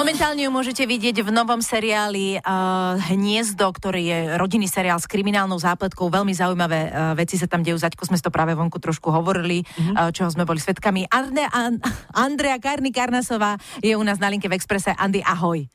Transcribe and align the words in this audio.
Momentálne 0.00 0.48
ju 0.48 0.48
môžete 0.48 0.88
vidieť 0.88 1.20
v 1.20 1.28
novom 1.28 1.60
seriáli 1.60 2.40
uh, 2.40 2.96
Hniezdo, 3.12 3.68
ktorý 3.68 4.00
je 4.00 4.18
rodinný 4.40 4.64
seriál 4.64 4.96
s 4.96 5.04
kriminálnou 5.04 5.60
zápletkou. 5.60 6.08
Veľmi 6.08 6.32
zaujímavé 6.32 6.88
uh, 6.88 7.12
veci 7.12 7.36
sa 7.36 7.44
tam 7.44 7.60
dejú. 7.60 7.76
Zaďko 7.76 8.08
sme 8.08 8.16
to 8.16 8.32
práve 8.32 8.56
vonku 8.56 8.80
trošku 8.80 9.12
hovorili, 9.12 9.60
mm-hmm. 9.60 10.00
uh, 10.00 10.08
čoho 10.08 10.32
sme 10.32 10.48
boli 10.48 10.56
svetkami. 10.56 11.04
Arne, 11.04 11.44
An- 11.52 11.84
Andrea 12.16 12.56
Karny 12.56 12.96
Karnasová 12.96 13.60
je 13.84 13.92
u 13.92 14.00
nás 14.00 14.16
na 14.16 14.32
linke 14.32 14.48
v 14.48 14.56
Exprese. 14.56 14.96
Andy, 14.96 15.20
ahoj. 15.20 15.68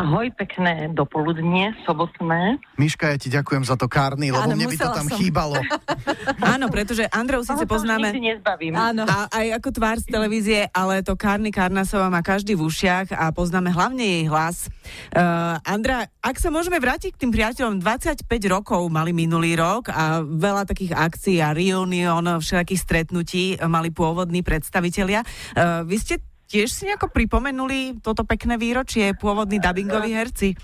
Ahoj, 0.00 0.32
pekné 0.32 0.88
dopoludnie, 0.96 1.76
sobotné. 1.84 2.56
Miška, 2.80 3.12
ja 3.12 3.20
ti 3.20 3.28
ďakujem 3.28 3.68
za 3.68 3.76
to 3.76 3.84
kárny, 3.84 4.32
lebo 4.32 4.48
Áno, 4.48 4.56
mne 4.56 4.72
by 4.72 4.76
to 4.80 4.88
tam 4.96 5.08
som. 5.12 5.18
chýbalo. 5.20 5.60
Áno, 6.56 6.72
pretože 6.72 7.04
Andreu 7.12 7.44
síce 7.44 7.68
poznáme 7.68 8.08
nikdy 8.08 8.32
nezbavím. 8.32 8.72
Áno. 8.80 9.04
a, 9.04 9.28
aj 9.28 9.60
ako 9.60 9.68
tvár 9.76 10.00
z 10.00 10.08
televízie, 10.08 10.60
ale 10.72 11.04
to 11.04 11.12
Karny 11.20 11.52
Karnasová 11.52 12.08
má 12.08 12.24
každý 12.24 12.56
v 12.56 12.64
ušiach 12.64 13.12
a 13.12 13.28
poznáme 13.28 13.68
hlavne 13.68 14.00
jej 14.00 14.24
hlas. 14.24 14.72
Uh, 15.12 15.60
Andra, 15.68 16.08
ak 16.24 16.40
sa 16.40 16.48
môžeme 16.48 16.80
vrátiť 16.80 17.12
k 17.12 17.20
tým 17.20 17.36
priateľom, 17.36 17.84
25 17.84 18.24
rokov 18.48 18.80
mali 18.88 19.12
minulý 19.12 19.52
rok 19.60 19.92
a 19.92 20.24
veľa 20.24 20.64
takých 20.64 20.96
akcií 20.96 21.44
a 21.44 21.52
reunion, 21.52 22.24
všelakých 22.40 22.80
stretnutí 22.80 23.60
mali 23.68 23.92
pôvodní 23.92 24.40
predstavitelia. 24.40 25.20
Uh, 25.52 25.84
vy 25.84 26.00
ste 26.00 26.29
tiež 26.50 26.66
si 26.66 26.82
nejako 26.90 27.14
pripomenuli 27.14 28.02
toto 28.02 28.26
pekné 28.26 28.58
výročie, 28.58 29.14
pôvodní 29.14 29.62
dubbingoví 29.62 30.10
herci? 30.10 30.58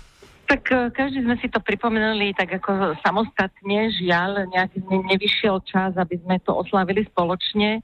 Tak 0.47 0.63
e, 0.71 0.91
každý 0.91 1.23
sme 1.23 1.39
si 1.39 1.47
to 1.47 1.63
pripomenuli 1.63 2.35
tak 2.35 2.59
ako 2.59 2.99
samostatne, 2.99 3.91
žiaľ, 3.95 4.51
nejak 4.51 4.75
ne, 4.91 4.99
nevyšiel 5.15 5.63
čas, 5.63 5.95
aby 5.95 6.19
sme 6.19 6.43
to 6.43 6.51
oslavili 6.51 7.07
spoločne. 7.07 7.79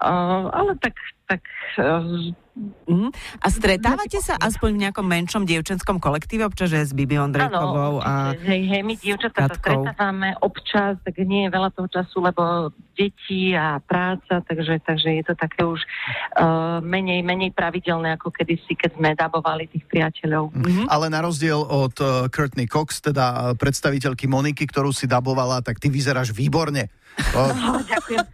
Uh, 0.00 0.48
ale 0.56 0.72
tak, 0.80 0.96
tak 1.28 1.44
uh, 1.76 2.32
Mhm. 2.52 3.08
A 3.40 3.46
stretávate 3.48 4.20
sa 4.20 4.36
aspoň 4.36 4.76
v 4.76 4.80
nejakom 4.84 5.06
menšom 5.08 5.48
dievčenskom 5.48 5.96
kolektíve, 5.96 6.44
občas, 6.44 6.68
že 6.68 6.84
s 6.84 6.92
Bibi 6.92 7.16
Ondrejkovou 7.16 8.04
a... 8.04 8.36
hej, 8.36 8.68
hej, 8.68 8.82
my 8.84 8.92
dievčatá 9.00 9.48
sa 9.48 9.56
stretávame 9.56 10.36
občas, 10.44 11.00
tak 11.00 11.16
nie 11.24 11.48
je 11.48 11.50
veľa 11.50 11.72
toho 11.72 11.88
času, 11.88 12.20
lebo 12.20 12.68
deti 12.92 13.56
a 13.56 13.80
práca, 13.80 14.44
takže, 14.44 14.84
takže 14.84 15.16
je 15.16 15.24
to 15.24 15.34
také 15.34 15.64
už 15.64 15.80
uh, 15.80 16.84
menej, 16.84 17.24
menej 17.24 17.56
pravidelné, 17.56 18.20
ako 18.20 18.28
kedysi, 18.28 18.76
keď 18.76 19.00
sme 19.00 19.16
dabovali 19.16 19.72
tých 19.72 19.88
priateľov. 19.88 20.52
Mhm. 20.52 20.92
Ale 20.92 21.08
na 21.08 21.24
rozdiel 21.24 21.56
od 21.56 21.96
uh, 22.04 22.28
Courtney 22.28 22.68
Cox, 22.68 23.00
teda 23.00 23.24
uh, 23.32 23.40
predstaviteľky 23.56 24.28
Moniky, 24.28 24.68
ktorú 24.68 24.92
si 24.92 25.08
dabovala, 25.08 25.64
tak 25.64 25.80
ty 25.80 25.88
vyzeráš 25.88 26.36
výborne. 26.36 26.92
Oh, 27.36 27.80
ďakujem. 27.92 28.24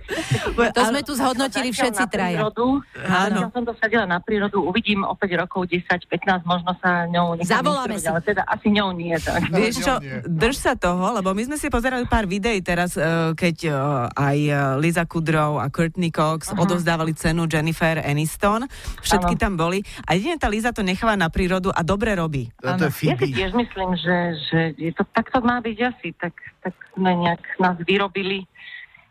To 0.54 0.82
sme 0.86 1.00
tu 1.02 1.12
zhodnotili 1.18 1.74
všetci 1.74 2.04
traja. 2.06 2.46
Áno. 2.46 2.82
Zatiaľ 2.94 3.50
som 3.50 3.64
dosadila 3.66 4.06
na 4.08 4.24
prírodu, 4.24 4.64
uvidím 4.64 5.04
o 5.04 5.12
5 5.12 5.42
rokov, 5.44 5.68
10, 5.68 5.84
15, 6.08 6.48
možno 6.48 6.72
sa 6.80 7.04
ňou 7.04 7.36
nechám 7.36 7.60
Zavoláme 7.60 8.00
si. 8.00 8.08
Ale 8.08 8.24
teda 8.24 8.48
asi 8.48 8.72
ňou 8.72 8.96
nie. 8.96 9.12
Tak. 9.20 9.52
Vieš 9.52 9.84
čo, 9.84 10.00
nie. 10.00 10.24
drž 10.24 10.56
sa 10.56 10.72
toho, 10.72 11.12
lebo 11.12 11.36
my 11.36 11.44
sme 11.44 11.56
si 11.60 11.68
pozerali 11.68 12.08
pár 12.08 12.24
videí 12.24 12.64
teraz, 12.64 12.96
eh, 12.96 13.36
keď 13.36 13.56
eh, 13.68 13.76
aj 14.16 14.38
eh, 14.48 14.56
Liza 14.80 15.04
Kudrow 15.04 15.60
a 15.60 15.68
Courtney 15.68 16.08
Cox 16.08 16.56
Aha. 16.56 16.64
odovzdávali 16.64 17.12
cenu 17.12 17.44
Jennifer 17.44 18.00
Aniston. 18.00 18.64
Všetky 19.04 19.36
Áno. 19.36 19.42
tam 19.44 19.52
boli. 19.60 19.84
A 20.08 20.16
jedine 20.16 20.40
tá 20.40 20.48
Liza 20.48 20.72
to 20.72 20.80
necháva 20.80 21.12
na 21.20 21.28
prírodu 21.28 21.68
a 21.68 21.84
dobre 21.84 22.16
robí. 22.16 22.48
to, 22.56 22.72
to 22.80 22.88
je 22.88 23.12
Ja 23.12 23.16
si 23.20 23.28
tiež 23.36 23.52
myslím, 23.52 23.92
že, 24.00 24.16
že 24.48 24.60
je 24.80 24.90
to, 24.96 25.04
tak 25.12 25.28
to 25.28 25.44
má 25.44 25.60
byť 25.60 25.76
asi. 25.84 26.16
Tak, 26.16 26.32
tak 26.64 26.72
sme 26.96 27.12
nejak 27.12 27.44
nás 27.60 27.76
vyrobili 27.84 28.48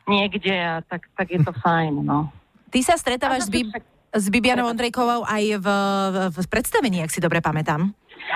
niekde 0.07 0.55
a 0.55 0.79
tak, 0.87 1.05
tak 1.13 1.27
je 1.29 1.39
to 1.43 1.51
fajn. 1.51 2.01
No. 2.01 2.31
Ty 2.71 2.79
sa 2.83 2.95
stretávaš 2.95 3.47
s, 3.47 3.51
Bib- 3.51 3.71
s 4.17 4.25
Bibianou 4.33 4.65
Ondrejkovou 4.73 5.21
aj 5.23 5.43
v, 5.61 5.67
v, 6.33 6.37
predstavení, 6.49 7.05
ak 7.05 7.13
si 7.13 7.21
dobre 7.21 7.37
pamätám. 7.39 7.93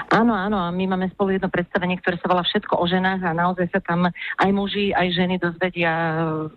Áno, 0.08 0.32
áno, 0.32 0.72
my 0.72 0.86
máme 0.88 1.12
spolu 1.12 1.36
jedno 1.36 1.52
predstavenie, 1.52 2.00
ktoré 2.00 2.16
sa 2.22 2.32
volá 2.32 2.44
Všetko 2.48 2.80
o 2.80 2.86
ženách 2.88 3.28
a 3.28 3.36
naozaj 3.36 3.68
sa 3.76 3.80
tam 3.84 4.08
aj 4.14 4.50
muži, 4.56 4.96
aj 4.96 5.08
ženy 5.12 5.36
dozvedia 5.36 5.92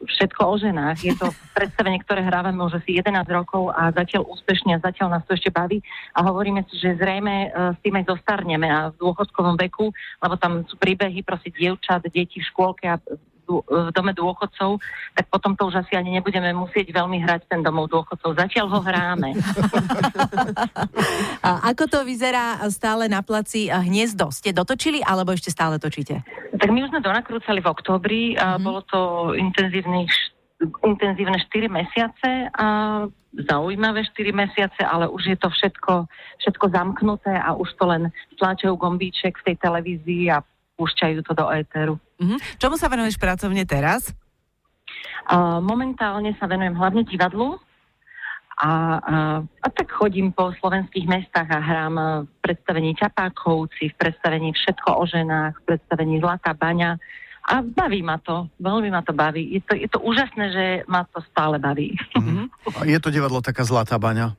všetko 0.06 0.42
o 0.44 0.54
ženách. 0.54 0.98
Je 1.02 1.14
to 1.18 1.34
predstavenie, 1.58 1.98
ktoré 2.06 2.22
hrávame 2.22 2.62
už 2.62 2.78
asi 2.78 3.02
11 3.02 3.26
rokov 3.34 3.74
a 3.74 3.90
zatiaľ 3.90 4.30
úspešne 4.30 4.78
a 4.78 4.84
zatiaľ 4.84 5.18
nás 5.18 5.24
to 5.26 5.34
ešte 5.34 5.50
baví 5.50 5.82
a 6.14 6.22
hovoríme 6.22 6.62
si, 6.70 6.78
že 6.78 6.94
zrejme 6.94 7.34
e, 7.34 7.48
s 7.74 7.78
tým 7.82 7.98
aj 7.98 8.14
zostarneme 8.14 8.68
a 8.70 8.94
v 8.94 8.98
dôchodkovom 9.02 9.58
veku, 9.58 9.90
lebo 10.22 10.34
tam 10.38 10.62
sú 10.70 10.78
príbehy 10.78 11.26
proste 11.26 11.50
dievčat, 11.50 12.06
detí 12.06 12.38
v 12.38 12.48
škôlke 12.54 12.86
a 12.86 13.02
v 13.44 13.60
v 13.64 13.92
dome 13.92 14.12
dôchodcov, 14.16 14.80
tak 15.12 15.28
potom 15.28 15.52
to 15.52 15.68
už 15.68 15.84
asi 15.84 15.92
ani 15.94 16.16
nebudeme 16.16 16.48
musieť 16.56 16.88
veľmi 16.90 17.20
hrať 17.20 17.52
ten 17.52 17.60
domov 17.60 17.92
dôchodcov. 17.92 18.40
Zatiaľ 18.40 18.66
ho 18.72 18.80
hráme. 18.80 19.36
A 21.44 21.70
ako 21.72 21.84
to 21.86 21.98
vyzerá 22.08 22.56
stále 22.72 23.04
na 23.06 23.20
placi 23.20 23.68
a 23.68 23.84
hniezdo? 23.84 24.32
Ste 24.32 24.56
dotočili 24.56 25.04
alebo 25.04 25.36
ešte 25.36 25.52
stále 25.52 25.76
točíte? 25.76 26.24
Tak 26.56 26.68
my 26.72 26.88
už 26.88 26.96
sme 26.96 27.04
donakrúcali 27.04 27.60
v 27.60 27.68
oktobri 27.68 28.22
a 28.40 28.56
Mhm. 28.56 28.62
bolo 28.64 28.80
to 28.88 29.00
intenzívnych 29.36 30.08
intenzívne 30.86 31.36
4 31.50 31.68
mesiace 31.68 32.48
a 32.56 32.66
zaujímavé 33.34 34.06
4 34.06 34.32
mesiace, 34.32 34.80
ale 34.80 35.10
už 35.10 35.34
je 35.34 35.36
to 35.36 35.50
všetko, 35.50 36.06
všetko 36.40 36.64
zamknuté 36.70 37.34
a 37.36 37.52
už 37.52 37.68
to 37.76 37.84
len 37.84 38.08
stláčajú 38.38 38.78
gombíček 38.78 39.34
v 39.42 39.52
tej 39.52 39.56
televízii 39.60 40.30
a 40.30 40.40
púšťajú 40.78 41.18
to 41.26 41.32
do 41.34 41.46
éteru. 41.52 41.98
Mhm. 42.24 42.36
Čomu 42.56 42.80
sa 42.80 42.88
venuješ 42.88 43.20
pracovne 43.20 43.68
teraz? 43.68 44.16
A 45.28 45.60
momentálne 45.60 46.32
sa 46.40 46.48
venujem 46.48 46.76
hlavne 46.76 47.04
divadlu 47.04 47.60
a, 48.60 49.00
a, 49.00 49.16
a 49.40 49.68
tak 49.72 49.92
chodím 49.92 50.32
po 50.32 50.52
slovenských 50.60 51.08
mestách 51.08 51.48
a 51.48 51.60
hrám 51.60 51.96
v 52.24 52.30
predstavení 52.44 52.94
Ťapákovci, 52.96 53.92
v 53.92 53.98
predstavení 53.98 54.52
Všetko 54.52 54.88
o 54.94 55.04
ženách, 55.04 55.58
v 55.58 55.64
predstavení 55.74 56.20
Zlatá 56.20 56.52
baňa 56.52 57.00
a 57.44 57.60
baví 57.60 58.00
ma 58.00 58.16
to, 58.24 58.48
veľmi 58.56 58.88
ma 58.88 59.04
to 59.04 59.12
baví. 59.12 59.52
Je 59.52 59.60
to, 59.60 59.76
je 59.76 59.84
to 59.84 60.00
úžasné, 60.00 60.44
že 60.48 60.64
ma 60.88 61.04
to 61.04 61.20
stále 61.28 61.60
baví. 61.60 61.92
Mhm. 62.16 62.48
A 62.80 62.88
Je 62.88 62.96
to 63.00 63.12
divadlo 63.12 63.44
taká 63.44 63.68
zlatá 63.68 64.00
baňa. 64.00 64.32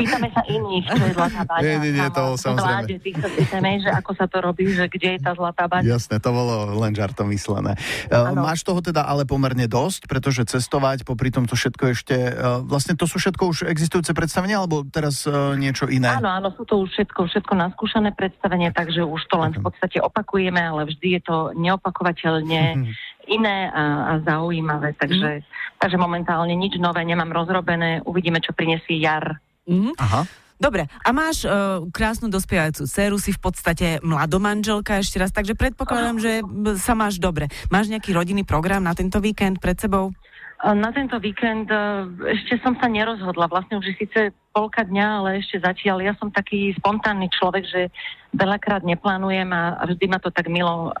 Pýtame 0.00 0.28
sa 0.32 0.42
iných, 0.48 0.84
čo 0.88 1.02
je 1.04 1.12
Zlatá 1.12 1.42
baňa. 1.44 1.62
Nie, 1.62 1.76
nie, 1.80 1.92
nie, 1.94 2.06
to 2.10 2.22
Áno, 2.22 2.40
samozrejme. 2.40 2.82
Vláde, 2.84 2.94
tých 3.00 3.16
sa 3.20 3.28
pýtame, 3.28 3.70
že 3.84 3.90
ako 3.92 4.10
sa 4.16 4.26
to 4.26 4.36
robí, 4.40 4.64
že 4.72 4.84
kde 4.88 5.08
je 5.16 5.20
tá 5.20 5.32
Zlatá 5.36 5.64
baňa. 5.68 5.86
Jasné, 5.86 6.16
to 6.18 6.30
bolo 6.32 6.74
len 6.80 6.92
žartom 6.96 7.28
myslené. 7.30 7.76
Uh, 8.08 8.32
Áno. 8.32 8.46
máš 8.48 8.64
toho 8.64 8.80
teda 8.80 9.04
ale 9.04 9.28
pomerne 9.28 9.68
dosť, 9.68 10.08
pretože 10.08 10.48
cestovať, 10.48 11.04
popri 11.04 11.28
tom 11.28 11.44
to 11.44 11.54
všetko 11.54 11.84
ešte, 11.92 12.16
uh, 12.16 12.64
vlastne 12.64 12.96
to 12.96 13.04
sú 13.04 13.20
všetko 13.20 13.42
už 13.50 13.58
existujúce 13.68 14.10
predstavenia, 14.16 14.58
alebo 14.58 14.82
teraz 14.88 15.28
uh, 15.28 15.52
niečo 15.54 15.86
iné? 15.86 16.10
Áno, 16.10 16.32
áno, 16.32 16.48
sú 16.56 16.64
to 16.64 16.80
už 16.82 16.90
všetko, 16.96 17.28
všetko 17.28 17.52
naskúšané 17.54 18.10
predstavenie, 18.16 18.72
takže 18.72 19.04
už 19.04 19.22
to 19.28 19.36
len 19.38 19.52
v 19.52 19.60
podstate 19.62 20.00
opakujeme, 20.00 20.58
ale 20.58 20.88
vždy 20.88 21.20
je 21.20 21.22
to 21.22 21.36
neopakovateľne 21.54 22.62
Mhm. 22.80 22.92
iné 23.30 23.70
a, 23.70 23.82
a 24.10 24.12
zaujímavé, 24.26 24.96
takže, 24.98 25.46
takže 25.78 25.96
momentálne 26.00 26.56
nič 26.56 26.80
nové 26.82 27.04
nemám 27.06 27.30
rozrobené, 27.30 28.02
uvidíme, 28.02 28.42
čo 28.42 28.50
prinesie 28.50 28.98
jar. 28.98 29.29
Mhm. 29.70 29.94
Aha. 29.96 30.22
Dobre, 30.60 30.92
a 30.92 31.08
máš 31.16 31.48
uh, 31.48 31.88
krásnu 31.88 32.28
dospievajúcu 32.28 32.84
dceru, 32.84 33.16
si 33.16 33.32
v 33.32 33.40
podstate 33.40 33.96
mladomanželka 34.04 35.00
ešte 35.00 35.16
raz, 35.16 35.32
takže 35.32 35.56
predpokladám, 35.56 36.20
že 36.20 36.44
sa 36.76 36.92
máš 36.92 37.16
dobre. 37.16 37.48
Máš 37.72 37.88
nejaký 37.88 38.12
rodinný 38.12 38.44
program 38.44 38.84
na 38.84 38.92
tento 38.92 39.24
víkend 39.24 39.56
pred 39.56 39.80
sebou? 39.80 40.12
A 40.60 40.76
Na 40.76 40.92
tento 40.92 41.16
víkend 41.16 41.72
e, 41.72 42.04
ešte 42.36 42.60
som 42.60 42.76
sa 42.76 42.92
nerozhodla. 42.92 43.48
Vlastne 43.48 43.80
už 43.80 43.88
je 43.88 44.04
síce 44.04 44.20
polka 44.52 44.84
dňa, 44.84 45.06
ale 45.24 45.40
ešte 45.40 45.64
zatiaľ. 45.64 46.04
Ja 46.04 46.12
som 46.20 46.28
taký 46.28 46.76
spontánny 46.76 47.32
človek, 47.32 47.64
že 47.64 47.88
veľakrát 48.36 48.84
neplánujem 48.84 49.48
a 49.56 49.80
a 49.80 49.88
vždy 49.88 50.04
ma 50.12 50.20
to 50.20 50.28
tak 50.28 50.52
milo 50.52 50.92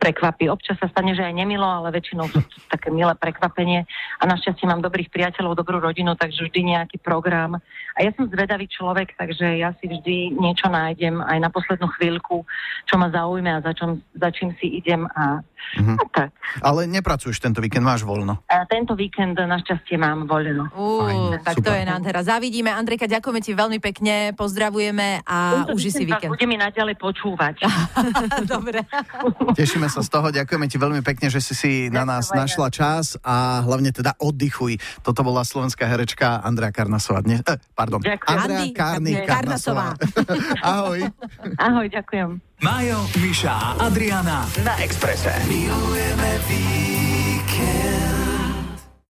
prekvapí. 0.00 0.48
Občas 0.48 0.80
sa 0.80 0.88
stane, 0.88 1.12
že 1.12 1.20
aj 1.20 1.36
nemilo, 1.36 1.68
ale 1.68 1.92
väčšinou 1.92 2.32
sú 2.32 2.40
to 2.40 2.56
také 2.72 2.88
milé 2.88 3.12
prekvapenie. 3.20 3.84
A 4.20 4.28
našťastie 4.28 4.68
mám 4.68 4.84
dobrých 4.84 5.08
priateľov, 5.08 5.56
dobrú 5.56 5.80
rodinu, 5.80 6.12
takže 6.12 6.44
vždy 6.44 6.76
nejaký 6.76 7.00
program. 7.00 7.56
A 7.92 8.02
ja 8.02 8.10
som 8.12 8.26
zvedavý 8.26 8.66
človek, 8.66 9.14
takže 9.14 9.58
ja 9.58 9.74
si 9.76 9.86
vždy 9.86 10.34
niečo 10.34 10.66
nájdem 10.66 11.18
aj 11.18 11.38
na 11.38 11.48
poslednú 11.48 11.90
chvíľku, 11.92 12.46
čo 12.84 12.94
ma 12.94 13.08
zaujme 13.08 13.50
a 13.50 13.60
za, 13.60 13.72
čom, 13.72 13.98
za 14.12 14.30
čím 14.30 14.54
si 14.56 14.78
idem. 14.78 15.06
A, 15.08 15.42
Mhm. 15.70 15.92
a 15.94 16.04
tak. 16.08 16.30
Ale 16.58 16.88
nepracuješ 16.88 17.36
tento 17.36 17.60
víkend, 17.60 17.84
máš 17.84 18.00
voľno. 18.00 18.40
A 18.48 18.64
tento 18.64 18.96
víkend 18.96 19.36
našťastie 19.36 19.94
mám 19.94 20.24
voľno. 20.24 20.72
Ú, 20.72 21.04
Fajn, 21.04 21.44
tak 21.44 21.60
to 21.60 21.68
super. 21.68 21.76
je 21.76 21.84
nádhera. 21.84 22.20
Zavidíme. 22.22 22.72
Andrejka, 22.72 23.04
ďakujeme 23.04 23.40
ti 23.40 23.52
veľmi 23.52 23.78
pekne, 23.78 24.32
pozdravujeme 24.32 25.20
a 25.22 25.36
Tento 25.62 25.76
uži 25.76 25.92
si 25.92 26.04
víkend. 26.04 26.32
Budeme 26.32 26.56
naďalej 26.56 26.96
počúvať. 26.96 27.60
Dobre. 28.48 28.88
Tešíme 29.52 29.86
sa 29.86 30.00
z 30.00 30.08
toho, 30.08 30.32
ďakujeme 30.32 30.64
ti 30.64 30.76
veľmi 30.76 31.00
pekne, 31.02 31.28
že 31.28 31.38
si 31.38 31.52
si 31.52 31.70
na 31.86 32.02
nás 32.02 32.28
Ďakujem. 32.28 32.40
našla 32.40 32.68
čas 32.70 33.04
a 33.20 33.60
hlavne 33.60 33.90
teda 33.90 34.16
oddychuj. 34.16 34.80
Toto 35.02 35.20
bola 35.20 35.42
slovenská 35.42 35.84
herečka 35.84 36.40
Andrea 36.40 36.70
Karnasová. 36.70 37.20
Dnes, 37.20 37.42
eh, 37.42 37.60
pardon, 37.80 38.00
Ďakujem. 38.04 38.36
Andrea 38.36 38.64
Karny 38.76 39.12
Karnasová. 39.24 39.88
Ahoj. 40.76 41.00
Ahoj, 41.56 41.86
ďakujem. 41.88 42.28
Majo, 42.60 43.00
Miša 43.24 43.54
a 43.56 43.88
Adriana 43.88 44.44
na 44.60 44.74
Exprese. 44.84 45.32
Milujeme 45.48 46.30
víno. 46.44 46.89